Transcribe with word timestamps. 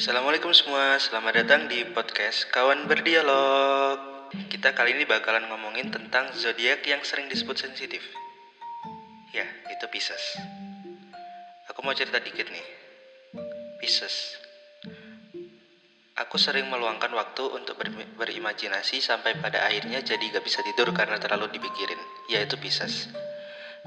Assalamualaikum 0.00 0.48
semua, 0.56 0.96
selamat 0.96 1.44
datang 1.44 1.68
di 1.68 1.84
podcast 1.92 2.48
Kawan 2.48 2.88
Berdialog. 2.88 4.32
Kita 4.48 4.72
kali 4.72 4.96
ini 4.96 5.04
bakalan 5.04 5.44
ngomongin 5.52 5.92
tentang 5.92 6.32
zodiak 6.32 6.80
yang 6.88 7.04
sering 7.04 7.28
disebut 7.28 7.52
sensitif. 7.60 8.00
Ya, 9.36 9.44
itu 9.68 9.84
Pisces. 9.92 10.40
Aku 11.68 11.84
mau 11.84 11.92
cerita 11.92 12.16
dikit 12.16 12.48
nih. 12.48 12.64
Pisces. 13.76 14.40
Aku 16.16 16.40
sering 16.40 16.72
meluangkan 16.72 17.12
waktu 17.12 17.44
untuk 17.52 17.76
ber- 17.76 17.92
berimajinasi 18.16 19.04
sampai 19.04 19.36
pada 19.36 19.68
akhirnya 19.68 20.00
jadi 20.00 20.32
gak 20.32 20.40
bisa 20.48 20.64
tidur 20.64 20.96
karena 20.96 21.20
terlalu 21.20 21.52
dipikirin, 21.52 22.00
yaitu 22.32 22.56
Pisces. 22.56 23.12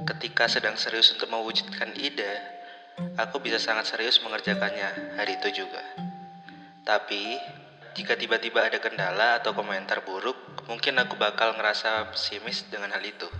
Ketika 0.05 0.45
sedang 0.45 0.77
serius 0.77 1.09
untuk 1.09 1.33
mewujudkan 1.33 1.89
ide, 1.97 2.37
aku 3.17 3.41
bisa 3.41 3.57
sangat 3.57 3.89
serius 3.89 4.21
mengerjakannya 4.21 5.17
hari 5.17 5.41
itu 5.41 5.65
juga. 5.65 5.81
Tapi, 6.83 7.39
jika 7.95 8.19
tiba-tiba 8.19 8.67
ada 8.67 8.75
kendala 8.83 9.39
atau 9.39 9.55
komentar 9.55 10.03
buruk, 10.03 10.35
mungkin 10.67 10.99
aku 10.99 11.15
bakal 11.15 11.55
ngerasa 11.55 12.11
pesimis 12.11 12.67
dengan 12.67 12.91
hal 12.91 13.03
itu. 13.07 13.31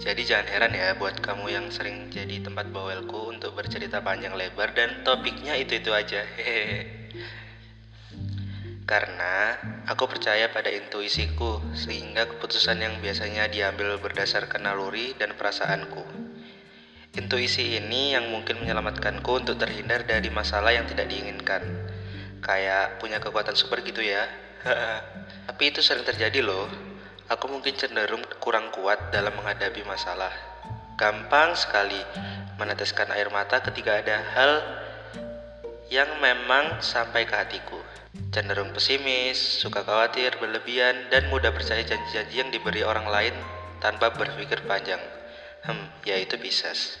Jadi 0.00 0.26
jangan 0.26 0.48
heran 0.50 0.72
ya 0.74 0.98
buat 0.98 1.22
kamu 1.22 1.46
yang 1.52 1.66
sering 1.70 2.10
jadi 2.10 2.42
tempat 2.42 2.74
bawelku 2.74 3.30
untuk 3.30 3.54
bercerita 3.54 4.02
panjang 4.02 4.32
lebar 4.34 4.74
dan 4.74 5.06
topiknya 5.06 5.54
itu-itu 5.60 5.94
aja. 5.94 6.26
Karena 8.90 9.54
aku 9.86 10.10
percaya 10.10 10.50
pada 10.50 10.74
intuisiku, 10.74 11.62
sehingga 11.78 12.26
keputusan 12.26 12.82
yang 12.82 12.98
biasanya 12.98 13.46
diambil 13.46 14.02
berdasarkan 14.02 14.66
naluri 14.66 15.14
dan 15.14 15.38
perasaanku. 15.38 16.02
Intuisi 17.14 17.78
ini 17.78 18.18
yang 18.18 18.26
mungkin 18.34 18.58
menyelamatkanku 18.58 19.30
untuk 19.30 19.62
terhindar 19.62 20.02
dari 20.02 20.26
masalah 20.34 20.74
yang 20.74 20.90
tidak 20.90 21.06
diinginkan. 21.06 21.62
Kayak 22.40 22.98
punya 23.00 23.20
kekuatan 23.20 23.56
super 23.56 23.80
gitu 23.84 24.00
ya. 24.00 24.24
Tapi 25.48 25.62
itu 25.72 25.80
sering 25.80 26.04
terjadi 26.04 26.44
loh. 26.44 26.68
Aku 27.30 27.46
mungkin 27.46 27.78
cenderung 27.78 28.26
kurang 28.42 28.74
kuat 28.74 29.14
dalam 29.14 29.30
menghadapi 29.38 29.86
masalah. 29.86 30.34
Gampang 30.98 31.54
sekali 31.54 32.00
meneteskan 32.58 33.08
air 33.14 33.30
mata 33.32 33.62
ketika 33.62 34.02
ada 34.02 34.20
hal 34.36 34.52
yang 35.88 36.10
memang 36.18 36.82
sampai 36.82 37.24
ke 37.24 37.34
hatiku. 37.34 37.78
Cenderung 38.34 38.74
pesimis, 38.74 39.38
suka 39.38 39.86
khawatir, 39.86 40.34
berlebihan, 40.42 41.10
dan 41.10 41.30
mudah 41.30 41.54
percaya 41.54 41.82
janji-janji 41.82 42.42
yang 42.42 42.50
diberi 42.50 42.82
orang 42.82 43.06
lain 43.06 43.34
tanpa 43.78 44.10
berpikir 44.14 44.62
panjang. 44.66 45.00
Hmm, 45.66 45.86
yaitu 46.06 46.38
Pisces. 46.40 46.98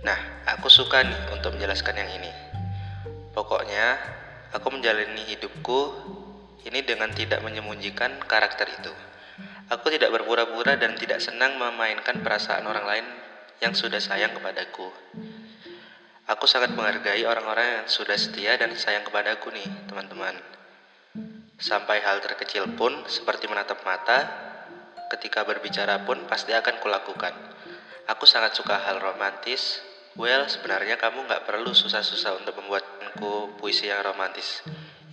Nah, 0.00 0.16
aku 0.48 0.72
suka 0.72 1.04
nih 1.04 1.20
untuk 1.36 1.56
menjelaskan 1.56 2.00
yang 2.00 2.10
ini. 2.16 2.49
Pokoknya, 3.40 3.96
aku 4.52 4.68
menjalani 4.68 5.24
hidupku 5.32 5.80
ini 6.68 6.84
dengan 6.84 7.08
tidak 7.08 7.40
menyembunyikan 7.40 8.20
karakter 8.28 8.68
itu. 8.68 8.92
Aku 9.72 9.88
tidak 9.88 10.12
berpura-pura 10.12 10.76
dan 10.76 10.92
tidak 11.00 11.24
senang 11.24 11.56
memainkan 11.56 12.20
perasaan 12.20 12.68
orang 12.68 12.84
lain 12.84 13.06
yang 13.64 13.72
sudah 13.72 13.96
sayang 13.96 14.36
kepadaku. 14.36 14.92
Aku 16.28 16.44
sangat 16.44 16.76
menghargai 16.76 17.24
orang-orang 17.24 17.80
yang 17.80 17.88
sudah 17.88 18.20
setia 18.20 18.60
dan 18.60 18.76
sayang 18.76 19.08
kepadaku 19.08 19.48
nih, 19.56 19.88
teman-teman. 19.88 20.36
Sampai 21.56 22.04
hal 22.04 22.20
terkecil 22.20 22.76
pun, 22.76 23.08
seperti 23.08 23.48
menatap 23.48 23.80
mata, 23.88 24.28
ketika 25.16 25.48
berbicara 25.48 26.04
pun 26.04 26.28
pasti 26.28 26.52
akan 26.52 26.76
kulakukan. 26.76 27.32
Aku 28.04 28.28
sangat 28.28 28.52
suka 28.52 28.76
hal 28.84 29.00
romantis. 29.00 29.80
Well, 30.18 30.50
sebenarnya 30.50 30.98
kamu 30.98 31.30
nggak 31.30 31.46
perlu 31.46 31.70
susah-susah 31.70 32.42
untuk 32.42 32.58
membuatku 32.58 33.54
puisi 33.62 33.86
yang 33.86 34.02
romantis. 34.02 34.58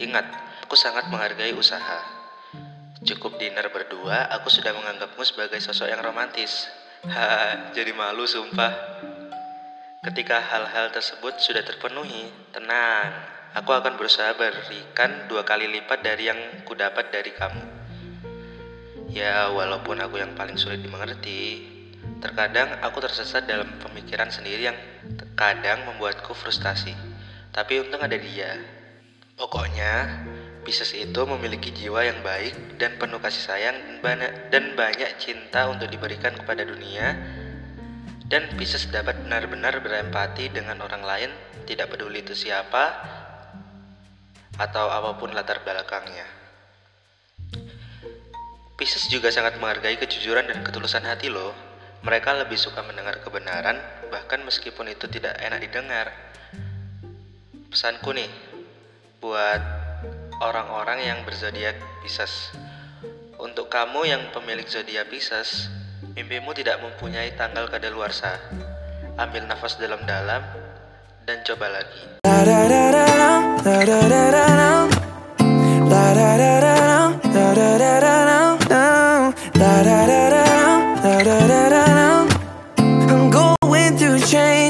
Ingat, 0.01 0.25
aku 0.65 0.73
sangat 0.73 1.05
menghargai 1.13 1.53
usaha. 1.53 2.01
Cukup 3.05 3.37
dinner 3.37 3.69
berdua, 3.69 4.25
aku 4.33 4.49
sudah 4.49 4.73
menganggapmu 4.73 5.21
sebagai 5.21 5.61
sosok 5.61 5.93
yang 5.93 6.01
romantis. 6.01 6.65
Haha, 7.05 7.69
jadi 7.77 7.93
malu 7.93 8.25
sumpah. 8.25 8.73
Ketika 10.01 10.41
hal-hal 10.41 10.89
tersebut 10.89 11.37
sudah 11.37 11.61
terpenuhi, 11.61 12.33
tenang. 12.49 13.37
Aku 13.53 13.73
akan 13.73 14.01
berusaha 14.01 14.33
berikan 14.33 15.29
dua 15.29 15.45
kali 15.45 15.69
lipat 15.69 16.01
dari 16.01 16.29
yang 16.29 16.41
kudapat 16.65 17.13
dari 17.13 17.33
kamu. 17.37 17.63
Ya, 19.13 19.49
walaupun 19.53 19.97
aku 20.01 20.21
yang 20.21 20.33
paling 20.33 20.57
sulit 20.57 20.81
dimengerti, 20.81 21.76
terkadang 22.19 22.81
aku 22.81 23.01
tersesat 23.03 23.45
dalam 23.45 23.67
pemikiran 23.81 24.29
sendiri 24.29 24.69
yang 24.69 24.77
terkadang 25.17 25.85
membuatku 25.89 26.33
frustasi. 26.33 26.93
Tapi 27.53 27.81
untung 27.81 28.01
ada 28.01 28.17
dia. 28.17 28.57
Pokoknya, 29.37 30.25
Pisces 30.65 30.91
itu 30.97 31.21
memiliki 31.23 31.71
jiwa 31.71 32.03
yang 32.03 32.19
baik 32.25 32.75
dan 32.75 32.99
penuh 32.99 33.23
kasih 33.23 33.43
sayang 33.47 33.75
dan 33.79 33.97
banyak, 34.03 34.31
dan 34.51 34.63
banyak 34.75 35.11
cinta 35.15 35.69
untuk 35.71 35.87
diberikan 35.87 36.35
kepada 36.35 36.67
dunia 36.67 37.15
dan 38.27 38.43
Pisces 38.59 38.91
dapat 38.91 39.23
benar-benar 39.23 39.79
berempati 39.79 40.51
dengan 40.51 40.83
orang 40.83 40.99
lain, 40.99 41.31
tidak 41.63 41.95
peduli 41.95 42.19
itu 42.19 42.35
siapa 42.35 42.91
atau 44.59 44.91
apa 44.91 45.15
pun 45.15 45.31
latar 45.31 45.63
belakangnya. 45.63 46.27
Pisces 48.75 49.07
juga 49.07 49.31
sangat 49.31 49.55
menghargai 49.57 49.95
kejujuran 49.95 50.43
dan 50.43 50.59
ketulusan 50.59 51.07
hati 51.07 51.31
loh. 51.31 51.55
Mereka 52.07 52.39
lebih 52.39 52.55
suka 52.55 52.87
mendengar 52.87 53.19
kebenaran, 53.19 53.83
bahkan 54.07 54.39
meskipun 54.47 54.87
itu 54.87 55.11
tidak 55.11 55.35
enak 55.43 55.59
didengar. 55.59 56.07
Pesanku 57.67 58.15
nih, 58.15 58.31
buat 59.19 59.59
orang-orang 60.39 61.03
yang 61.03 61.19
berzodiak 61.27 61.75
Pisces. 61.99 62.55
Untuk 63.35 63.67
kamu 63.67 64.07
yang 64.07 64.23
pemilik 64.31 64.63
zodiak 64.63 65.11
Pisces, 65.11 65.67
mimpimu 66.15 66.55
tidak 66.55 66.79
mempunyai 66.79 67.35
tanggal 67.35 67.67
kadaluarsa. 67.67 68.39
Ambil 69.19 69.43
nafas 69.43 69.75
dalam-dalam 69.75 70.47
dan 71.27 71.43
coba 71.43 71.75
lagi. 71.75 72.23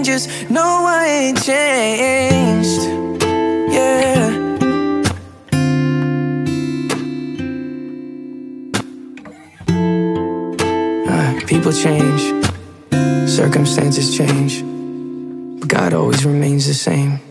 Changes, 0.08 0.50
no 0.50 0.86
I 0.88 1.06
ain't 1.06 1.44
changed. 1.44 2.82
Yeah. 3.74 4.30
Uh, 11.10 11.46
people 11.46 11.74
change, 11.74 12.22
circumstances 13.30 14.16
change, 14.16 14.64
but 15.60 15.68
God 15.68 15.94
always 15.94 16.26
remains 16.26 16.68
the 16.68 16.74
same. 16.74 17.27